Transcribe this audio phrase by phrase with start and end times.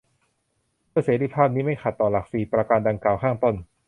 [0.89, 3.55] เมื่อเสรีภาพนี้ไม่ขัดต่อหลักสี่ประการดั่งกล่าวข้างต้น